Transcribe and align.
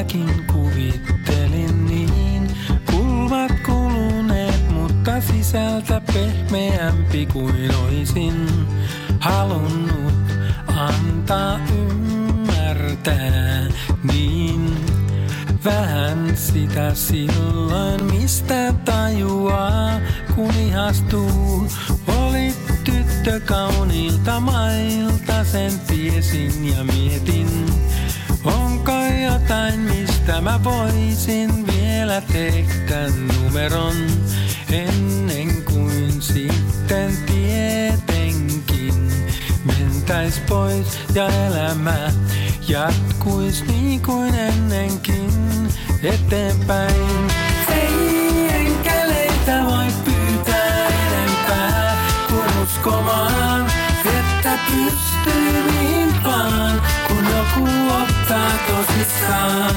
minäkin 0.00 0.44
kuvittelin 0.52 1.86
niin. 1.86 2.50
Kulmat 2.90 3.52
kuluneet, 3.66 4.70
mutta 4.70 5.20
sisältä 5.20 6.02
pehmeämpi 6.12 7.26
kuin 7.26 7.76
oisin 7.76 8.48
halunnut 9.20 10.14
antaa 10.66 11.60
ymmärtää. 11.78 13.66
Niin 14.12 14.74
vähän 15.64 16.36
sitä 16.36 16.94
silloin, 16.94 18.04
mistä 18.04 18.74
tajuaa, 18.84 19.90
kun 20.34 20.54
ihastuu. 20.54 21.66
Oli 22.06 22.54
tyttö 22.84 23.40
kauniilta 23.40 24.40
mailta, 24.40 25.44
sen 25.44 25.72
tiesin 25.86 26.68
ja 26.68 26.84
mietin. 26.84 27.69
Mistä 30.30 30.42
mä 30.42 30.64
voisin 30.64 31.66
vielä 31.66 32.20
tehdä 32.20 33.08
numeron 33.08 33.96
ennen 34.72 35.62
kuin 35.64 36.22
sitten 36.22 37.12
tietenkin 37.26 39.12
mentäis 39.64 40.40
pois 40.48 40.98
ja 41.14 41.28
elämä 41.28 42.12
jatkuis 42.68 43.64
niin 43.64 44.02
kuin 44.02 44.34
ennenkin 44.34 45.32
eteenpäin. 46.02 47.49
Kun 57.60 57.68
joku 57.68 57.94
ottaa 57.94 58.50
tosissaan. 58.66 59.74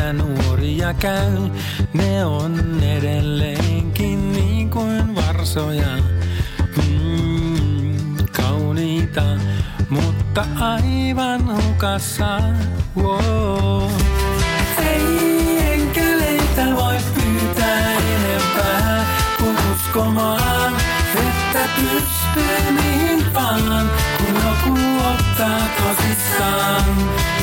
Missä 0.00 0.12
nuoria 0.12 0.94
käy. 0.94 1.50
Ne 1.92 2.24
on 2.24 2.82
edelleenkin 2.82 4.32
niin 4.32 4.70
kuin 4.70 5.14
varsoja, 5.14 5.96
mm, 6.76 8.16
kauniita, 8.32 9.22
mutta 9.90 10.46
aivan 10.60 11.62
hukassa. 11.64 12.40
Wow. 12.96 13.90
Ei 14.78 15.72
enkeleitä 15.72 16.66
voi 16.76 16.96
pyytää 17.14 17.92
enempää 17.92 19.06
kuin 19.38 19.56
uskomaan, 19.72 20.72
että 21.16 21.68
pystyy 21.76 22.72
niin 22.72 23.34
vaan, 23.34 23.90
kun 24.18 24.34
joku 24.34 24.78
ottaa 25.06 25.60
tosissaan. 25.78 27.39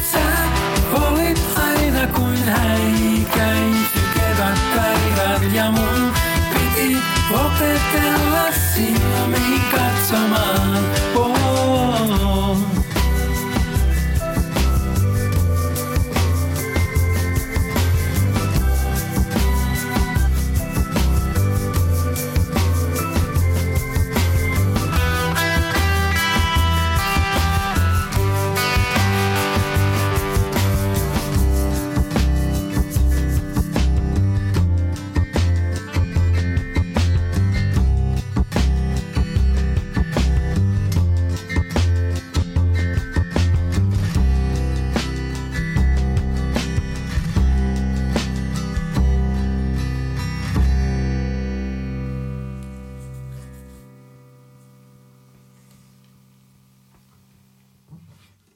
Käin 3.35 3.75
sykevät 3.93 4.59
päivät 4.75 5.53
ja 5.53 5.71
mun 5.71 6.13
piti 6.53 6.97
opetella 7.31 8.51
silmiin 8.73 9.61
katsomaan. 9.71 10.96